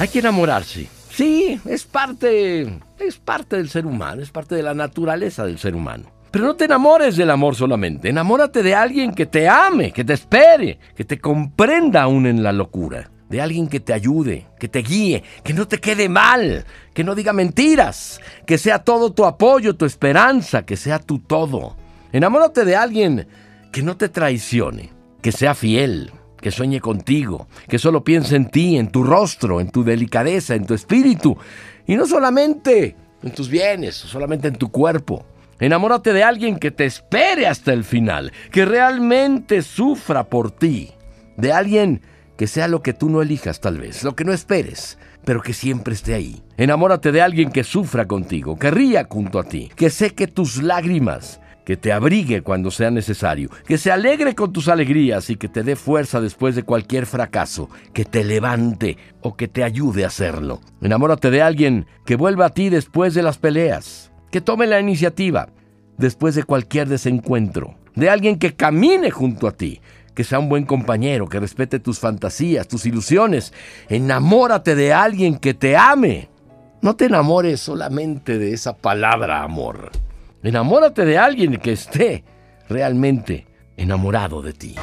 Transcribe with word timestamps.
Hay 0.00 0.08
que 0.08 0.20
enamorarse. 0.20 0.86
Sí, 1.10 1.60
es 1.64 1.84
parte, 1.84 2.78
es 3.00 3.16
parte 3.16 3.56
del 3.56 3.68
ser 3.68 3.84
humano, 3.84 4.22
es 4.22 4.30
parte 4.30 4.54
de 4.54 4.62
la 4.62 4.72
naturaleza 4.72 5.44
del 5.44 5.58
ser 5.58 5.74
humano. 5.74 6.04
Pero 6.30 6.44
no 6.44 6.54
te 6.54 6.66
enamores 6.66 7.16
del 7.16 7.30
amor 7.30 7.56
solamente, 7.56 8.08
enamórate 8.08 8.62
de 8.62 8.76
alguien 8.76 9.12
que 9.12 9.26
te 9.26 9.48
ame, 9.48 9.92
que 9.92 10.04
te 10.04 10.12
espere, 10.12 10.78
que 10.94 11.04
te 11.04 11.18
comprenda 11.18 12.02
aún 12.02 12.26
en 12.26 12.44
la 12.44 12.52
locura, 12.52 13.10
de 13.28 13.40
alguien 13.40 13.66
que 13.66 13.80
te 13.80 13.92
ayude, 13.92 14.46
que 14.60 14.68
te 14.68 14.82
guíe, 14.82 15.24
que 15.42 15.54
no 15.54 15.66
te 15.66 15.78
quede 15.78 16.08
mal, 16.08 16.64
que 16.94 17.02
no 17.02 17.16
diga 17.16 17.32
mentiras, 17.32 18.20
que 18.46 18.58
sea 18.58 18.78
todo 18.78 19.12
tu 19.12 19.24
apoyo, 19.24 19.74
tu 19.74 19.84
esperanza, 19.84 20.64
que 20.64 20.76
sea 20.76 21.00
tu 21.00 21.18
todo. 21.18 21.76
Enamórate 22.12 22.64
de 22.64 22.76
alguien 22.76 23.26
que 23.72 23.82
no 23.82 23.96
te 23.96 24.08
traicione, 24.08 24.92
que 25.22 25.32
sea 25.32 25.56
fiel, 25.56 26.12
que 26.40 26.50
sueñe 26.50 26.80
contigo, 26.80 27.48
que 27.68 27.78
solo 27.78 28.04
piense 28.04 28.36
en 28.36 28.50
ti, 28.50 28.76
en 28.76 28.88
tu 28.88 29.02
rostro, 29.02 29.60
en 29.60 29.70
tu 29.70 29.84
delicadeza, 29.84 30.54
en 30.54 30.66
tu 30.66 30.74
espíritu, 30.74 31.36
y 31.86 31.96
no 31.96 32.06
solamente 32.06 32.96
en 33.22 33.30
tus 33.32 33.48
bienes, 33.48 33.94
solamente 33.94 34.48
en 34.48 34.56
tu 34.56 34.70
cuerpo. 34.70 35.24
Enamórate 35.60 36.12
de 36.12 36.22
alguien 36.22 36.58
que 36.58 36.70
te 36.70 36.84
espere 36.84 37.46
hasta 37.46 37.72
el 37.72 37.82
final, 37.82 38.32
que 38.52 38.64
realmente 38.64 39.62
sufra 39.62 40.24
por 40.24 40.52
ti, 40.52 40.92
de 41.36 41.52
alguien 41.52 42.02
que 42.36 42.46
sea 42.46 42.68
lo 42.68 42.82
que 42.82 42.92
tú 42.92 43.10
no 43.10 43.20
elijas 43.20 43.60
tal 43.60 43.78
vez, 43.78 44.04
lo 44.04 44.14
que 44.14 44.24
no 44.24 44.32
esperes, 44.32 44.98
pero 45.24 45.42
que 45.42 45.52
siempre 45.52 45.94
esté 45.94 46.14
ahí. 46.14 46.40
Enamórate 46.56 47.10
de 47.10 47.20
alguien 47.20 47.50
que 47.50 47.64
sufra 47.64 48.06
contigo, 48.06 48.56
que 48.56 48.70
ría 48.70 49.08
junto 49.10 49.40
a 49.40 49.44
ti, 49.44 49.68
que 49.74 49.90
seque 49.90 50.28
tus 50.28 50.62
lágrimas, 50.62 51.40
que 51.68 51.76
te 51.76 51.92
abrigue 51.92 52.40
cuando 52.40 52.70
sea 52.70 52.90
necesario, 52.90 53.50
que 53.66 53.76
se 53.76 53.92
alegre 53.92 54.34
con 54.34 54.54
tus 54.54 54.68
alegrías 54.68 55.28
y 55.28 55.36
que 55.36 55.50
te 55.50 55.62
dé 55.62 55.76
fuerza 55.76 56.18
después 56.18 56.56
de 56.56 56.62
cualquier 56.62 57.04
fracaso, 57.04 57.68
que 57.92 58.06
te 58.06 58.24
levante 58.24 58.96
o 59.20 59.36
que 59.36 59.48
te 59.48 59.62
ayude 59.62 60.04
a 60.04 60.06
hacerlo. 60.06 60.62
Enamórate 60.80 61.30
de 61.30 61.42
alguien 61.42 61.84
que 62.06 62.16
vuelva 62.16 62.46
a 62.46 62.54
ti 62.54 62.70
después 62.70 63.12
de 63.12 63.22
las 63.22 63.36
peleas, 63.36 64.10
que 64.30 64.40
tome 64.40 64.66
la 64.66 64.80
iniciativa 64.80 65.50
después 65.98 66.34
de 66.34 66.44
cualquier 66.44 66.88
desencuentro, 66.88 67.74
de 67.94 68.08
alguien 68.08 68.38
que 68.38 68.54
camine 68.54 69.10
junto 69.10 69.46
a 69.46 69.52
ti, 69.52 69.82
que 70.14 70.24
sea 70.24 70.38
un 70.38 70.48
buen 70.48 70.64
compañero, 70.64 71.28
que 71.28 71.38
respete 71.38 71.80
tus 71.80 71.98
fantasías, 71.98 72.66
tus 72.66 72.86
ilusiones. 72.86 73.52
Enamórate 73.90 74.74
de 74.74 74.94
alguien 74.94 75.36
que 75.36 75.52
te 75.52 75.76
ame. 75.76 76.30
No 76.80 76.96
te 76.96 77.04
enamores 77.04 77.60
solamente 77.60 78.38
de 78.38 78.54
esa 78.54 78.74
palabra 78.74 79.42
amor. 79.42 79.90
Enamórate 80.42 81.04
de 81.04 81.18
alguien 81.18 81.56
que 81.56 81.72
esté 81.72 82.24
realmente 82.68 83.46
enamorado 83.76 84.40
de 84.42 84.52
ti. 84.52 84.74